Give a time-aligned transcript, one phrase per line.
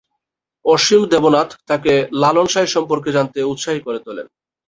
[0.65, 1.93] অসীম দেবনাথ তাকে
[2.21, 4.27] লালন সাঁই সম্পর্কে জানতে উৎসাহী করে তোলেন।